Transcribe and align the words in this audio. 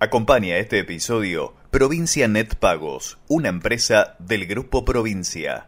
Acompaña 0.00 0.58
este 0.58 0.78
episodio 0.78 1.54
Provincia 1.72 2.28
Net 2.28 2.54
Pagos, 2.54 3.18
una 3.26 3.48
empresa 3.48 4.14
del 4.20 4.46
Grupo 4.46 4.84
Provincia. 4.84 5.66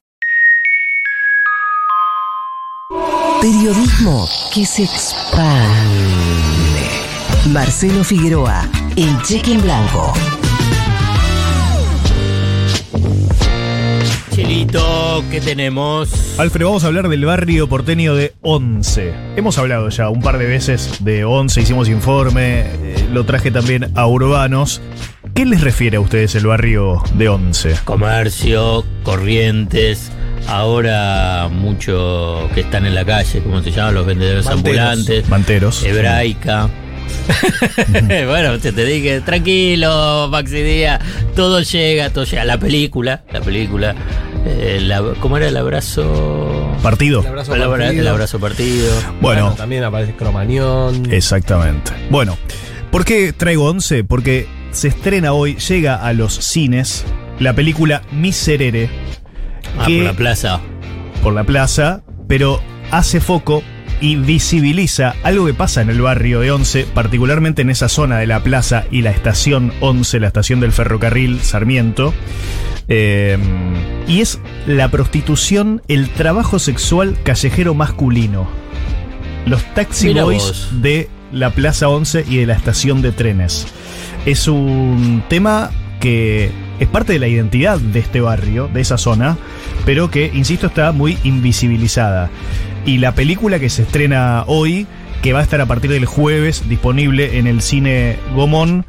Periodismo 3.40 4.28
que 4.54 4.64
se 4.64 4.84
expande. 4.84 5.66
Marcelo 7.48 8.04
Figueroa, 8.04 8.68
en 8.94 9.20
Cheque 9.22 9.54
en 9.54 9.62
Blanco. 9.62 10.12
Chelito, 14.30 15.24
¿qué 15.28 15.40
tenemos? 15.40 16.38
Alfred, 16.38 16.64
vamos 16.64 16.84
a 16.84 16.86
hablar 16.86 17.08
del 17.08 17.24
barrio 17.24 17.68
porteño 17.68 18.14
de 18.14 18.32
Once. 18.42 19.12
Hemos 19.34 19.58
hablado 19.58 19.88
ya 19.88 20.08
un 20.08 20.22
par 20.22 20.38
de 20.38 20.46
veces 20.46 21.04
de 21.04 21.24
Once, 21.24 21.60
hicimos 21.60 21.88
informe, 21.88 22.60
eh, 22.60 22.89
lo 23.12 23.24
traje 23.24 23.50
también 23.50 23.90
a 23.96 24.06
Urbanos. 24.06 24.80
¿Qué 25.34 25.44
les 25.46 25.60
refiere 25.62 25.96
a 25.96 26.00
ustedes 26.00 26.34
el 26.34 26.46
barrio 26.46 27.02
de 27.14 27.28
Once? 27.28 27.74
Comercio, 27.84 28.84
corrientes, 29.02 30.10
ahora 30.48 31.48
mucho 31.50 32.48
que 32.54 32.60
están 32.60 32.84
en 32.86 32.94
la 32.94 33.04
calle, 33.04 33.40
¿cómo 33.42 33.62
se 33.62 33.70
llaman? 33.70 33.94
Los 33.94 34.06
vendedores 34.06 34.44
Manteros. 34.46 34.78
ambulantes. 34.80 35.28
Manteros. 35.28 35.82
Hebraica. 35.84 36.68
bueno, 38.26 38.58
te, 38.58 38.72
te 38.72 38.84
dije, 38.84 39.20
tranquilo, 39.20 40.28
Maxi 40.30 40.62
Díaz, 40.62 41.00
todo 41.34 41.60
llega, 41.60 42.10
todo 42.10 42.24
llega. 42.24 42.44
La 42.44 42.58
película, 42.58 43.22
la 43.32 43.40
película, 43.40 43.94
eh, 44.46 44.78
la- 44.82 45.02
¿cómo 45.20 45.36
era 45.36 45.48
el 45.48 45.56
abrazo? 45.56 46.72
Partido. 46.82 47.20
El 47.20 47.26
abrazo 47.28 47.54
El, 47.54 47.62
partido. 47.68 47.90
el 48.00 48.08
abrazo 48.08 48.38
partido. 48.40 48.92
Bueno, 49.20 49.52
también 49.56 49.84
aparece 49.84 50.14
Cromañón. 50.14 51.10
exactamente. 51.12 51.92
Bueno, 52.10 52.36
¿por 52.90 53.04
qué 53.04 53.32
traigo 53.32 53.64
Once? 53.68 54.04
Porque 54.04 54.46
se 54.72 54.88
estrena 54.88 55.32
hoy, 55.32 55.56
llega 55.56 55.96
a 55.96 56.12
los 56.12 56.34
cines, 56.34 57.04
la 57.38 57.54
película 57.54 58.02
Miserere. 58.12 58.88
Ah, 59.78 59.86
que- 59.86 59.98
por 59.98 60.06
la 60.06 60.12
plaza. 60.16 60.60
por 61.22 61.32
la 61.34 61.44
plaza, 61.44 62.02
pero 62.28 62.60
hace 62.90 63.20
foco 63.20 63.62
y 64.00 64.16
visibiliza 64.16 65.14
algo 65.22 65.44
que 65.46 65.52
pasa 65.54 65.82
en 65.82 65.90
el 65.90 66.00
barrio 66.00 66.40
de 66.40 66.50
Once, 66.50 66.86
particularmente 66.94 67.60
en 67.62 67.68
esa 67.70 67.88
zona 67.90 68.18
de 68.18 68.26
la 68.26 68.42
plaza 68.42 68.84
y 68.90 69.02
la 69.02 69.10
estación 69.10 69.72
11, 69.80 70.18
la 70.20 70.28
estación 70.28 70.60
del 70.60 70.72
ferrocarril 70.72 71.40
Sarmiento. 71.40 72.14
Eh, 72.88 73.36
y 74.08 74.20
es 74.22 74.40
la 74.66 74.88
prostitución, 74.90 75.82
el 75.86 76.08
trabajo 76.08 76.58
sexual 76.58 77.18
callejero 77.22 77.74
masculino. 77.74 78.48
Los 79.46 79.62
taxi 79.74 80.12
boys 80.14 80.68
de 80.80 81.08
la 81.32 81.50
Plaza 81.50 81.88
11 81.88 82.24
y 82.28 82.36
de 82.38 82.46
la 82.46 82.54
estación 82.54 83.02
de 83.02 83.12
trenes. 83.12 83.66
Es 84.26 84.48
un 84.48 85.22
tema 85.28 85.70
que 86.00 86.50
es 86.78 86.88
parte 86.88 87.12
de 87.12 87.18
la 87.18 87.28
identidad 87.28 87.78
de 87.78 87.98
este 87.98 88.20
barrio, 88.20 88.68
de 88.72 88.80
esa 88.80 88.98
zona, 88.98 89.36
pero 89.84 90.10
que, 90.10 90.30
insisto, 90.34 90.66
está 90.66 90.92
muy 90.92 91.18
invisibilizada. 91.24 92.30
Y 92.86 92.98
la 92.98 93.14
película 93.14 93.58
que 93.58 93.68
se 93.68 93.82
estrena 93.82 94.44
hoy, 94.46 94.86
que 95.22 95.32
va 95.32 95.40
a 95.40 95.42
estar 95.42 95.60
a 95.60 95.66
partir 95.66 95.90
del 95.90 96.06
jueves 96.06 96.68
disponible 96.68 97.38
en 97.38 97.46
el 97.46 97.60
cine 97.60 98.16
Gomón, 98.34 98.86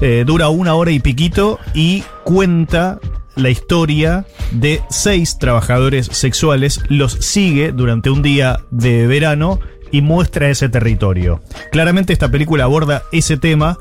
eh, 0.00 0.24
dura 0.26 0.48
una 0.48 0.74
hora 0.74 0.92
y 0.92 1.00
piquito 1.00 1.58
y 1.74 2.04
cuenta 2.24 2.98
la 3.34 3.50
historia 3.50 4.26
de 4.52 4.82
seis 4.90 5.38
trabajadores 5.38 6.06
sexuales, 6.06 6.80
los 6.88 7.12
sigue 7.12 7.72
durante 7.72 8.10
un 8.10 8.22
día 8.22 8.60
de 8.70 9.06
verano 9.06 9.58
y 9.92 10.02
muestra 10.02 10.48
ese 10.48 10.68
territorio. 10.68 11.40
Claramente 11.70 12.12
esta 12.12 12.30
película 12.30 12.64
aborda 12.64 13.04
ese 13.12 13.36
tema 13.36 13.78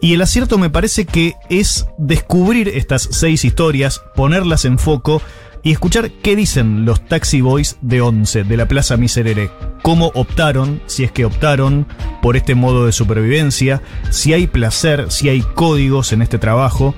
y 0.00 0.14
el 0.14 0.22
acierto 0.22 0.58
me 0.58 0.70
parece 0.70 1.06
que 1.06 1.34
es 1.48 1.86
descubrir 1.98 2.68
estas 2.68 3.08
seis 3.12 3.44
historias, 3.44 4.02
ponerlas 4.14 4.64
en 4.64 4.78
foco 4.78 5.22
y 5.66 5.72
escuchar 5.72 6.12
qué 6.22 6.36
dicen 6.36 6.84
los 6.84 7.04
taxi 7.08 7.40
boys 7.40 7.76
de 7.80 8.00
Once, 8.00 8.44
de 8.44 8.56
la 8.56 8.68
Plaza 8.68 8.96
Miserere. 8.96 9.50
Cómo 9.82 10.12
optaron, 10.14 10.80
si 10.86 11.02
es 11.02 11.10
que 11.10 11.24
optaron, 11.24 11.88
por 12.22 12.36
este 12.36 12.54
modo 12.54 12.86
de 12.86 12.92
supervivencia, 12.92 13.82
si 14.10 14.32
hay 14.32 14.46
placer, 14.46 15.10
si 15.10 15.28
hay 15.28 15.40
códigos 15.40 16.12
en 16.12 16.22
este 16.22 16.38
trabajo. 16.38 16.94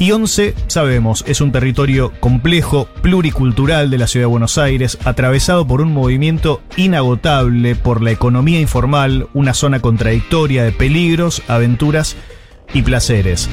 Y 0.00 0.10
Once, 0.10 0.56
sabemos, 0.66 1.22
es 1.28 1.40
un 1.40 1.52
territorio 1.52 2.10
complejo, 2.18 2.88
pluricultural 3.00 3.90
de 3.90 3.98
la 3.98 4.08
ciudad 4.08 4.24
de 4.24 4.30
Buenos 4.30 4.58
Aires, 4.58 4.98
atravesado 5.04 5.64
por 5.64 5.80
un 5.80 5.92
movimiento 5.94 6.62
inagotable 6.76 7.76
por 7.76 8.02
la 8.02 8.10
economía 8.10 8.58
informal, 8.58 9.28
una 9.34 9.54
zona 9.54 9.78
contradictoria 9.78 10.64
de 10.64 10.72
peligros, 10.72 11.42
aventuras 11.46 12.16
y 12.74 12.82
placeres. 12.82 13.48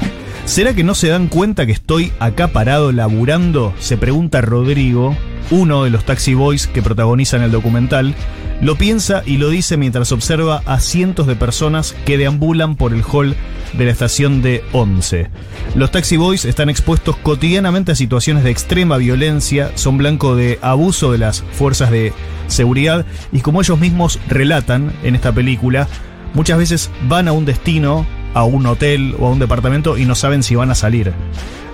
¿Será 0.48 0.72
que 0.72 0.82
no 0.82 0.94
se 0.94 1.08
dan 1.08 1.28
cuenta 1.28 1.66
que 1.66 1.72
estoy 1.72 2.10
acá 2.20 2.48
parado 2.48 2.90
laburando? 2.90 3.74
Se 3.78 3.98
pregunta 3.98 4.40
Rodrigo, 4.40 5.14
uno 5.50 5.84
de 5.84 5.90
los 5.90 6.06
taxi 6.06 6.32
boys 6.32 6.66
que 6.66 6.80
protagonizan 6.80 7.42
el 7.42 7.50
documental. 7.50 8.14
Lo 8.62 8.76
piensa 8.76 9.22
y 9.26 9.36
lo 9.36 9.50
dice 9.50 9.76
mientras 9.76 10.10
observa 10.10 10.62
a 10.64 10.80
cientos 10.80 11.26
de 11.26 11.36
personas 11.36 11.94
que 12.06 12.16
deambulan 12.16 12.76
por 12.76 12.94
el 12.94 13.02
hall 13.04 13.36
de 13.74 13.84
la 13.84 13.90
estación 13.90 14.40
de 14.40 14.64
Once. 14.72 15.28
Los 15.74 15.90
taxi 15.90 16.16
boys 16.16 16.46
están 16.46 16.70
expuestos 16.70 17.18
cotidianamente 17.18 17.92
a 17.92 17.94
situaciones 17.94 18.42
de 18.42 18.50
extrema 18.50 18.96
violencia, 18.96 19.70
son 19.74 19.98
blanco 19.98 20.34
de 20.34 20.58
abuso 20.62 21.12
de 21.12 21.18
las 21.18 21.42
fuerzas 21.52 21.90
de 21.90 22.14
seguridad 22.46 23.04
y 23.32 23.40
como 23.40 23.60
ellos 23.60 23.78
mismos 23.78 24.18
relatan 24.28 24.94
en 25.02 25.14
esta 25.14 25.30
película, 25.30 25.86
muchas 26.32 26.56
veces 26.56 26.90
van 27.06 27.28
a 27.28 27.32
un 27.32 27.44
destino, 27.44 28.06
a 28.34 28.44
un 28.44 28.66
hotel 28.66 29.14
o 29.18 29.26
a 29.26 29.30
un 29.30 29.38
departamento 29.38 29.98
y 29.98 30.04
no 30.04 30.14
saben 30.14 30.42
si 30.42 30.54
van 30.54 30.70
a 30.70 30.74
salir. 30.74 31.12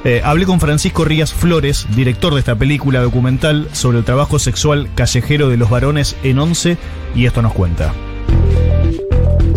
Eh, 0.05 0.21
hablé 0.23 0.45
con 0.45 0.61
Francisco 0.61 1.05
Rías 1.05 1.33
Flores, 1.33 1.87
director 1.95 2.35
de 2.35 2.41
esta 2.41 2.57
película 2.57 3.01
documental 3.01 3.69
sobre 3.73 3.99
el 3.99 4.05
trabajo 4.05 4.39
sexual 4.39 4.89
callejero 4.95 5.49
de 5.49 5.57
los 5.57 5.71
varones 5.71 6.17
en 6.23 6.39
Once, 6.39 6.77
y 7.15 7.25
esto 7.25 7.41
nos 7.41 7.55
cuenta. 7.55 7.95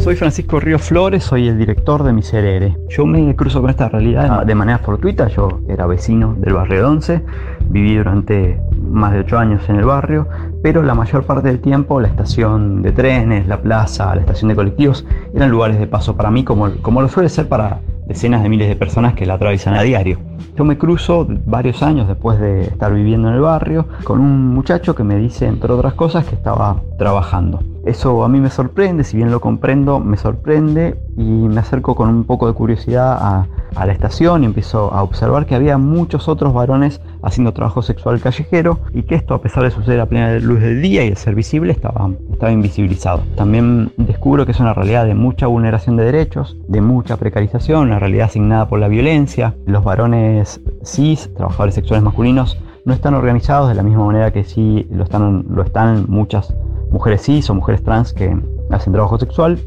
Soy 0.08 0.16
Francisco 0.16 0.62
Ríos 0.62 0.84
Flores, 0.84 1.26
soy 1.26 1.50
el 1.50 1.58
director 1.58 2.02
de 2.02 2.14
Miserere. 2.14 2.78
Yo 2.88 3.06
me 3.06 3.36
cruzo 3.36 3.60
con 3.60 3.70
esta 3.70 3.90
realidad 3.90 4.46
de 4.46 4.56
manera 4.56 4.80
fortuita. 4.80 5.28
Yo 5.28 5.60
era 5.68 5.86
vecino 5.86 6.34
del 6.38 6.54
barrio 6.54 6.78
de 6.78 6.84
Once, 6.86 7.26
viví 7.66 7.98
durante 7.98 8.58
más 8.82 9.12
de 9.12 9.20
ocho 9.20 9.38
años 9.38 9.68
en 9.68 9.76
el 9.76 9.84
barrio, 9.84 10.30
pero 10.64 10.82
la 10.82 10.96
mayor 10.96 11.26
parte 11.26 11.50
del 11.50 11.60
tiempo 11.60 12.00
la 12.00 12.08
estación 12.08 12.82
de 12.84 12.94
trenes, 12.94 13.50
la 13.50 13.62
plaza, 13.62 14.16
la 14.16 14.22
estación 14.22 14.48
de 14.48 14.56
colectivos 14.56 15.06
eran 15.36 15.52
lugares 15.52 15.78
de 15.78 15.88
paso 15.88 16.16
para 16.16 16.32
mí, 16.32 16.46
como, 16.46 16.72
como 16.82 17.02
lo 17.02 17.10
suele 17.10 17.28
ser 17.28 17.50
para 17.50 17.82
decenas 18.06 18.42
de 18.44 18.48
miles 18.48 18.70
de 18.70 18.78
personas 18.78 19.14
que 19.14 19.26
la 19.26 19.34
atraviesan 19.34 19.74
a 19.74 19.82
diario. 19.82 20.20
Yo 20.56 20.64
me 20.64 20.78
cruzo 20.78 21.28
varios 21.46 21.84
años 21.84 22.08
después 22.08 22.40
de 22.40 22.62
estar 22.62 22.94
viviendo 22.94 23.28
en 23.28 23.34
el 23.34 23.42
barrio 23.42 23.90
con 24.06 24.22
un 24.22 24.56
muchacho 24.56 24.96
que 24.96 25.04
me 25.04 25.18
dice, 25.18 25.48
entre 25.48 25.74
otras 25.74 25.96
cosas, 25.96 26.26
que 26.26 26.36
estaba 26.36 26.82
trabajando. 26.98 27.60
Eso 27.88 28.26
a 28.26 28.28
mí 28.28 28.42
me 28.42 28.50
sorprende, 28.50 29.06
si 29.06 29.16
bien 29.16 29.32
lo 29.32 29.40
comprendo, 29.40 30.02
me 30.02 30.18
sorprende 30.18 31.00
y 31.16 31.24
me 31.24 31.62
acerco 31.62 31.96
con 31.96 32.10
un 32.10 32.26
poco 32.26 32.48
de 32.48 32.54
curiosidad 32.54 33.18
a, 33.18 33.48
la 33.86 33.94
estación 33.94 34.44
y 34.44 34.46
empiezo 34.46 34.92
a 34.94 35.04
observar 35.04 35.46
que 35.46 35.56
había 35.56 35.78
muchos 35.78 36.28
otros 36.28 36.54
varones 36.54 37.00
haciendo 37.22 37.54
trabajo 37.54 37.82
sexual 37.82 38.20
callejero 38.20 38.80
y 38.94 39.04
que 39.04 39.16
esto, 39.16 39.36
a 39.36 39.42
pesar 39.42 39.64
de 39.64 39.72
suceder 39.72 40.02
a 40.02 40.08
plena 40.08 40.38
luz 40.40 40.60
del 40.60 40.82
día 40.82 41.06
y 41.06 41.12
de 41.12 41.16
ser 41.16 41.34
visible, 41.34 41.72
estaba, 41.72 42.10
estaba 42.30 42.52
invisibilizado. 42.52 43.22
También 43.38 43.94
descubro 43.96 44.46
que 44.46 44.52
es 44.52 44.60
una 44.60 44.74
realidad 44.74 45.06
de 45.06 45.16
mucha 45.16 45.48
vulneración 45.48 45.96
de 45.96 46.04
derechos, 46.04 46.58
de 46.68 46.82
mucha 46.82 47.16
precarización, 47.16 47.84
una 47.84 48.00
realidad 48.00 48.26
asignada 48.26 48.68
por 48.68 48.80
la 48.80 48.90
violencia. 48.90 49.56
Los 49.66 49.86
varones 49.86 50.60
cis, 50.84 51.34
trabajadores 51.36 51.76
sexuales 51.76 52.04
masculinos, 52.04 52.58
no 52.84 52.94
están 52.94 53.14
organizados 53.14 53.70
de 53.70 53.76
la 53.76 53.84
misma 53.84 54.06
manera 54.06 54.34
que 54.34 54.44
sí 54.44 54.88
lo 54.92 55.04
están, 55.04 55.46
lo 55.50 55.62
están 55.62 56.06
muchas 56.10 56.54
mujeres 56.92 57.24
cis 57.24 57.50
o 57.50 57.56
mujeres 57.56 57.84
trans 57.84 58.14
que 58.14 58.38
hacen 58.70 58.94
trabajo 58.94 59.18
sexual. 59.18 59.60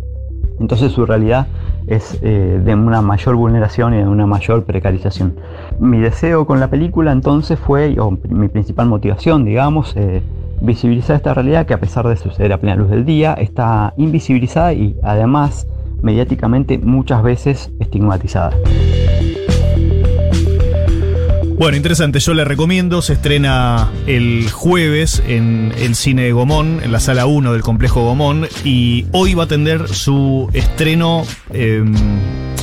Entonces 0.58 0.92
su 0.92 1.06
realidad 1.06 1.46
es 1.86 2.18
eh, 2.22 2.60
de 2.62 2.74
una 2.74 3.02
mayor 3.02 3.34
vulneración 3.34 3.94
y 3.94 3.98
de 3.98 4.06
una 4.06 4.26
mayor 4.26 4.64
precarización. 4.64 5.36
Mi 5.78 5.98
deseo 5.98 6.46
con 6.46 6.60
la 6.60 6.68
película 6.68 7.12
entonces 7.12 7.58
fue, 7.58 7.98
o 7.98 8.10
mi 8.28 8.48
principal 8.48 8.86
motivación, 8.86 9.44
digamos, 9.44 9.96
eh, 9.96 10.22
visibilizar 10.60 11.16
esta 11.16 11.34
realidad 11.34 11.66
que 11.66 11.74
a 11.74 11.80
pesar 11.80 12.06
de 12.06 12.16
suceder 12.16 12.52
a 12.52 12.58
plena 12.58 12.76
luz 12.76 12.90
del 12.90 13.04
día, 13.04 13.34
está 13.34 13.94
invisibilizada 13.96 14.72
y 14.72 14.96
además 15.02 15.66
mediáticamente 16.02 16.78
muchas 16.78 17.22
veces 17.22 17.70
estigmatizada. 17.80 18.52
Bueno, 21.60 21.76
interesante, 21.76 22.20
yo 22.20 22.32
le 22.32 22.42
recomiendo, 22.46 23.02
se 23.02 23.12
estrena 23.12 23.90
el 24.06 24.48
jueves 24.50 25.22
en 25.26 25.74
el 25.76 25.94
cine 25.94 26.22
de 26.22 26.32
Gomón, 26.32 26.80
en 26.82 26.90
la 26.90 27.00
sala 27.00 27.26
1 27.26 27.52
del 27.52 27.60
complejo 27.60 28.02
Gomón, 28.02 28.48
y 28.64 29.04
hoy 29.12 29.34
va 29.34 29.44
a 29.44 29.46
tener 29.46 29.86
su 29.88 30.48
estreno, 30.54 31.26
eh, 31.52 31.84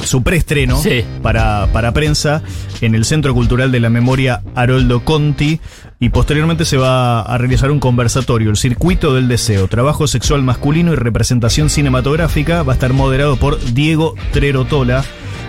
su 0.03 0.23
preestreno 0.23 0.77
Sí. 0.77 1.05
para, 1.21 1.67
para 1.71 1.91
prensa 1.91 2.41
en 2.81 2.95
el 2.95 3.05
Centro 3.05 3.35
Cultural 3.35 3.71
de 3.71 3.81
la 3.81 3.91
Memoria 3.91 4.41
Haroldo 4.55 5.03
Conti, 5.03 5.59
y 5.99 6.09
posteriormente 6.09 6.65
se 6.65 6.77
va 6.77 7.21
a 7.21 7.37
realizar 7.37 7.69
un 7.69 7.79
conversatorio, 7.79 8.49
el 8.49 8.57
Circuito 8.57 9.13
del 9.13 9.27
Deseo, 9.27 9.67
Trabajo 9.67 10.07
Sexual 10.07 10.41
Masculino 10.41 10.91
y 10.93 10.95
Representación 10.95 11.69
Cinematográfica, 11.69 12.63
va 12.63 12.73
a 12.73 12.75
estar 12.75 12.93
moderado 12.93 13.35
por 13.37 13.63
Diego 13.75 14.15
Trerotola, 14.33 15.05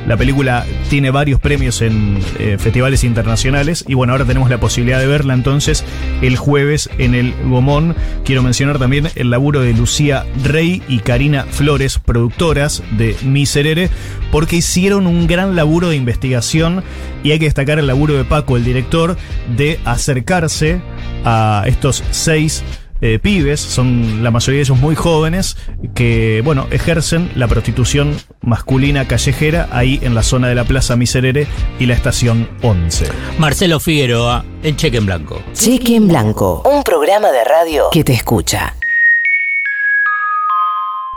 La 0.09 0.17
película 0.17 0.65
tiene 0.89 1.11
varios 1.11 1.39
premios 1.39 1.83
en 1.83 2.19
eh, 2.39 2.57
festivales 2.59 3.05
internacionales 3.05 3.85
y 3.87 3.93
bueno, 3.93 4.15
ahora 4.15 4.25
tenemos 4.25 4.49
la 4.49 4.59
posibilidad 4.59 4.99
de 4.99 5.07
verla 5.07 5.35
entonces 5.35 5.85
el 6.23 6.39
jueves 6.39 6.89
en 6.97 7.15
el 7.15 7.35
Gomón. 7.45 7.95
Quiero 8.25 8.43
mencionar 8.43 8.79
también 8.79 9.11
el 9.17 9.29
laburo 9.29 9.61
de 9.61 9.75
Lucía 9.75 10.25
Rey 10.43 10.83
y 10.89 11.01
Karina 11.01 11.45
Flores, 11.51 11.99
productoras 11.99 12.83
de 12.97 13.17
Miserere, 13.23 13.91
porque 14.33 14.57
hicieron 14.57 15.07
un 15.07 15.27
gran 15.27 15.55
laburo 15.55 15.91
de 15.91 15.97
investigación 15.97 16.83
y 17.23 17.33
hay 17.33 17.39
que 17.39 17.45
destacar 17.45 17.79
el 17.79 17.87
laburo 17.87 18.15
de 18.15 18.25
Paco, 18.25 18.57
el 18.57 18.65
director, 18.65 19.19
de 19.59 19.79
acercarse 19.85 20.81
a 21.27 21.65
estos 21.67 22.03
seis 22.13 22.65
eh, 23.01 23.19
pibes, 23.19 23.61
son 23.61 24.23
la 24.23 24.31
mayoría 24.31 24.59
de 24.59 24.63
ellos 24.63 24.79
muy 24.79 24.95
jóvenes, 24.95 25.57
que, 25.95 26.43
bueno, 26.45 26.67
ejercen 26.71 27.31
la 27.35 27.49
prostitución 27.49 28.17
masculina 28.41 29.07
callejera 29.07 29.69
ahí 29.73 29.99
en 30.03 30.15
la 30.15 30.23
zona 30.23 30.49
de 30.49 30.55
la 30.55 30.65
Plaza 30.65 30.97
Miserere 30.97 31.47
y 31.79 31.87
la 31.87 31.95
estación 31.95 32.49
11. 32.63 33.07
Marcelo 33.39 33.81
Figueroa 33.81 34.45
en 34.63 34.77
Cheque 34.77 34.99
en 34.99 35.07
Blanco. 35.07 35.43
Cheque 35.53 35.97
en 35.97 36.09
Blanco, 36.09 36.63
un 36.65 36.83
programa 36.83 37.31
de 37.31 37.45
radio 37.45 37.85
que 37.93 38.05
te 38.05 38.13
escucha. 38.13 38.75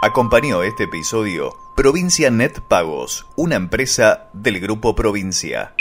Acompañó 0.04 0.64
este 0.64 0.86
episodio 0.86 1.56
Provincia 1.76 2.32
Net 2.32 2.60
Pagos, 2.62 3.28
una 3.36 3.56
empresa 3.56 4.30
del 4.34 4.60
Grupo 4.60 4.96
Provincia. 4.96 5.74